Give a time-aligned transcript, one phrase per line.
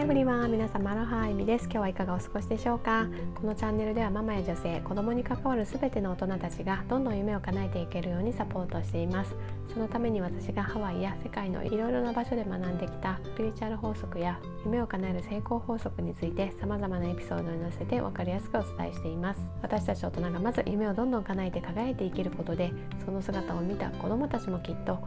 [0.00, 1.64] ハイブリワン皆様アロハエミです。
[1.64, 3.06] 今日はいかがお過ごしでしょうか？
[3.34, 9.36] このチャンネルではママや女性子供に関わるすべての大人たちがどんどん夢を叶えていけるようにサポートしています。
[9.74, 19.40] そのために私がハワイや世界のいろいろな場所で学んできたスピリチュアル法則や夢を叶える成功法則について様々なエピソードに載せて分かりやすくお伝えしています。
[19.60, 22.72] 私たち大人がまず夢をどんどん叶えて輝いていけることで
[23.04, 24.98] その姿を見た子供たちもきっと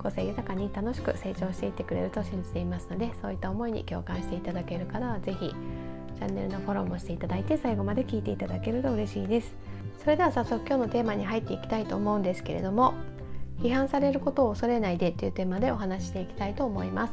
[0.00, 5.54] 個性豊かに楽しく成長していってくれると信じていますのでそういった思いに共感していただける方は是非
[6.16, 9.80] チャンネルのフォローもしていただいて最後まで聞いていただけると嬉しいです。
[10.02, 12.94] それでは早速今日のテーマに入っていきたいと思うんですけれども
[13.60, 17.12] 批判されることを恐れないでというテーマでお話していきたいと思います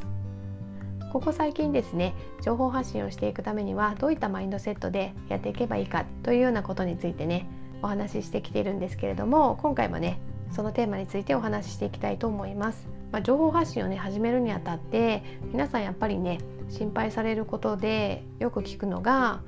[1.11, 7.49] ここ最近ですね情報発信をしていくためにはどういったマインドセットでやっていけばいいかというようなことについてね
[7.81, 10.19] お話ししてきているんですけれども今回もね
[10.51, 12.87] そのテーマについてお話ししていきたいと思います。
[13.11, 16.39] まあ、情報発信をね始めるにあたって皆さんやっぱりね
[16.69, 19.41] 心配されることでよく聞くのが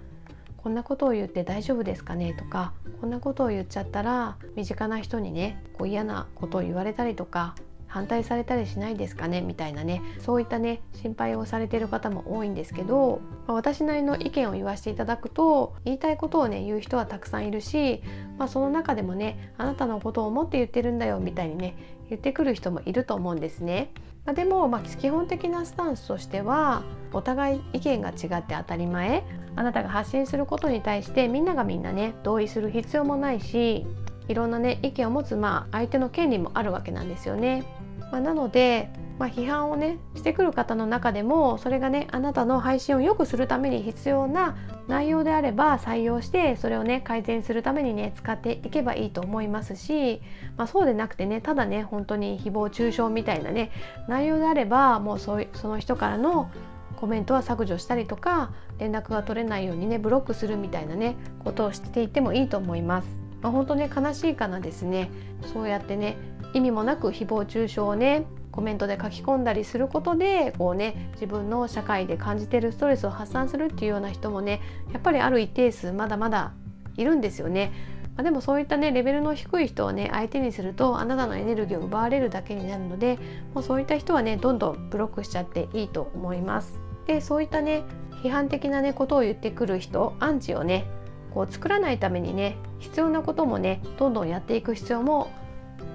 [0.58, 7.56] こんなことを言って大丈夫ですかねとかこんなことを言っちゃったら身近な人にねこう嫌なことを言われたりとか
[7.90, 9.42] 反対されたりしないですかね？
[9.42, 18.02] みたいなねそういったね心配をされている方も多いんですけど、まあ、私なりの意見を言わせていただくと言いたいことをね言う人はたくさんいるし、
[18.38, 21.76] まあ、その中でもねあなたのことを思って言ってるんだよみたいにね
[22.10, 23.92] 言ってくる人もいると思うんですね。
[24.26, 29.24] まあ、でも、まあ、基本的なスタンスとしてはお互い意見が違って当たり前
[29.56, 33.88] あなたが発信することに対してみんながみんなね同意する必要もないし
[34.30, 37.66] いろんなね意見を持つまあ相手の権利もあるわけなんですよね。
[38.12, 44.56] まあ、なので、まあ、批判をねしてくる方の中でもそれがねあなたの配信を良くするために必要な
[44.88, 50.22] 内容であれば採用してそれをね改善するためにね使っていけばいいと思いますし、
[50.58, 53.72] まあ、そうでなくてねただね本当に誹謗中傷みたいなね
[54.08, 56.50] 内容であればもうそうその人からの
[56.96, 63.29] コメントは削除したりとか連絡が取れないようにねブロックするみたいなねことをしていってもいいと思います。
[63.42, 65.10] まあ、本当ね悲しいかなですね
[65.54, 66.18] そうやってね
[66.54, 74.62] 意味もなく誹謗中傷をねコメントで書き込んだりすることでこうね自分の社会で感じてるストレスを発散するっていうような人もね
[74.92, 76.54] やっぱりある一定数まだまだ
[76.98, 77.72] いるんですよね。
[78.16, 83.18] まあ、でもそういったねレベルの低い人をね相手にするとあなたのエネルギーを奪われるだけになるので
[83.54, 86.82] もうそういった人はねどんどんブロックしちゃっていいと思います。
[87.08, 87.84] でそういったね
[88.24, 90.86] 批判的なねことを言ってくる人アンチをね
[91.34, 95.32] こう作らないためにね必要なこともねどんどんやっていく必要も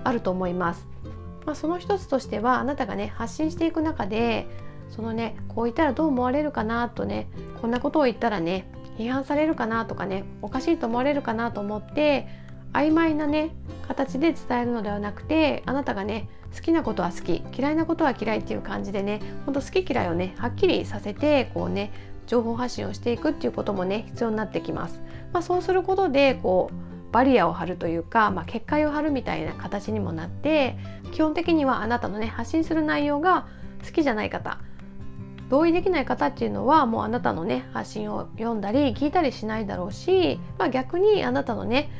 [0.04, 0.86] あると思います。
[1.46, 4.46] まあ、その一つとしてはあなたがね発信していく中で
[4.90, 7.28] そのねこう言ったらどう思われるかなとね
[7.60, 12.28] こんなことを言ったらね批判されるかなとかねおかしいと思われるかなと思って
[12.72, 13.54] 曖昧なね
[13.86, 21.92] 形で伝えるのではなくてあなたがね好きなことは好き嫌いなことは嫌いっていう感じでねほんと好き嫌いをねはっきりさせてこうね
[22.26, 25.00] 情報発信をしていくっていうこともね必要になってきます。
[25.34, 30.78] まあ、そうすることでこうバリアを張るというか、まあ、結界を張るみたいな形にもなって
[31.12, 33.46] 基本的にはあなたのね発信する内容が
[33.84, 34.58] 好きじゃない方
[35.50, 41.90] 同意できない方っていうのはもうあなたのね発信を読んだり聞いたりしないだろうし、まあ、逆にあなたのね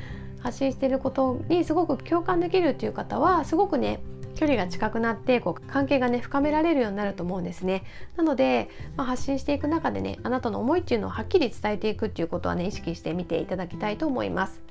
[0.41, 4.01] 発信してることにすごく共感できるっていう方はすごくね
[4.35, 7.85] 距離が近くなってこう関係がね深められるようになると思うんですね。
[8.17, 14.63] なので、まあ、発信していく中でねあなたの思いっていうのをはっきり伝えていくっていうことはね意識してみていただきたいと思います。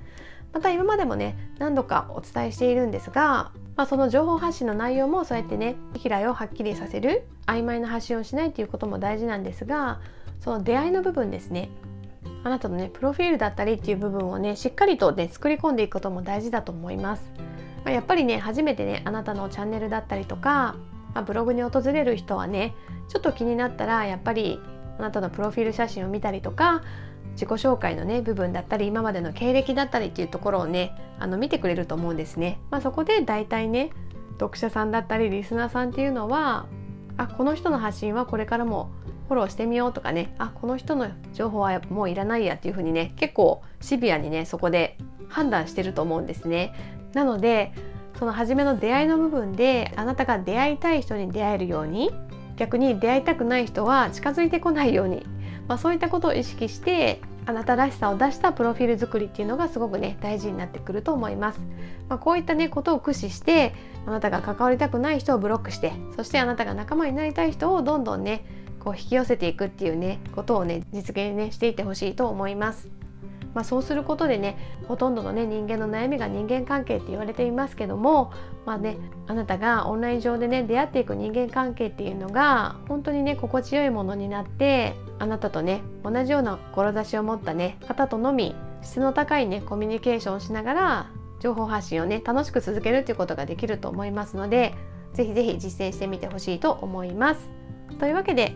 [0.54, 10.00] また今までもね何度かお伝えしているんですが、まあ、その情報発信の内容もそうやってね嫌いをはっきりさせる曖昧な発信をしないっていうことも大事なんですが
[10.40, 11.70] その出会いの部分ですね
[12.44, 17.32] あなたのねプロフィールだったりっていう部分をねしっかりとね作り込んでいくことも大事だと思います。
[17.84, 20.76] まあ、やっぱりね初めてねあなたのチャンネルだったりとか、
[21.14, 22.76] まあ、ブログに訪れる人はね
[23.10, 24.60] ちょっと気になったらやっぱり
[24.98, 26.84] あなたのプロフィール写真を見たりとか
[27.34, 32.60] 自己紹介のね部分だったり今までの経歴だったりっていうところをねあの見てくれると思うんですね。
[32.70, 33.92] まあ、そこで大体ね
[34.40, 36.68] 読者さんだったりリスナーさんっていうのは
[37.18, 38.92] あこの人の発信はこれからも
[39.28, 44.98] フォローしてみようとかねあこの人の情報はもういらないやっていう風にね結構シビアにねそこで
[45.30, 46.74] 判断してると思うんですね。
[47.14, 47.74] なので
[48.20, 52.12] その初めの出会いの部分であなたが出会いたい人に出会えるように
[52.56, 55.26] 逆に出会いたくない人は近づいてこないように
[55.68, 61.60] まあ、そういったことを意識してあなたらしさを出したプロフィール作りっていうのがすごくね大事になってくると思います。
[62.08, 63.74] まあ、こういったねことを駆使して
[64.06, 68.46] あなたが関わりたくない人をブロックしてそしてあなたが仲間になりたい人をどんどんね
[68.80, 73.03] こう引き寄せていくっていうねことをね実現ねしていってほしいと思います。
[73.54, 74.58] まあ、そうすることでね
[74.88, 78.32] ほとんどのね人間の悩みが人間関係って言われていますけども
[78.66, 78.98] まあね
[79.28, 94.74] あなたがオンライン上でね出会っていく人間関係っていうのが本当にね心地よいものになってあなたとね同じような志を持ったね方とのみ質の高いねコミュニケーションをしながら情報発信をね楽しく続けるっていうことができると思いますので
[95.14, 97.52] ぜひぜひ実践してみてほしいと思います。
[98.00, 98.56] というわけで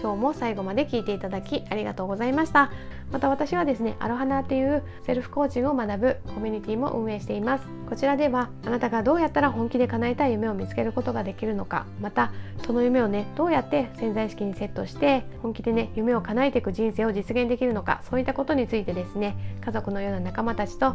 [0.00, 2.70] 今日も最後まで聞いていただきありがとうございました。
[3.10, 7.66] また私はですねアロハナっていうセルフコーチングを学ぶコミュニティも運営しています。
[7.88, 12.32] こちらではあなたがどうやったら本気で叶えたい夢を見つけることができるのかまた
[12.64, 20.94] その夢をねどうやって潜在意識にセットして本気でね夢を叶えていく人生を実現できるのかそういったことについてですね家族のような仲間たちと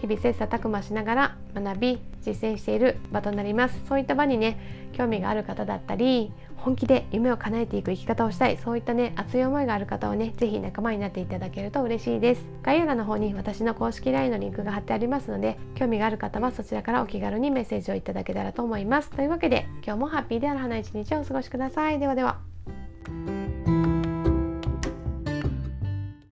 [0.00, 3.80] 日々切磋琢磨しながら学び実践している場となります。
[3.88, 4.58] そういった場にね
[4.92, 12.46] 興味がある方だったり本気で夢を叶えていく生き方をしたいそういったね熱い思いがある方はね是非仲間になっていただけると嬉しいです。
[12.62, 19.10] 概要欄の方に私の公式 LINE のリンクが貼ってありますので興味がある方はそちらからお気軽にメッセージをいただけたらと思います。
[19.10, 21.98] というわけで今日もハッピーである花一日をお過ごしください。
[21.98, 22.51] ではでは。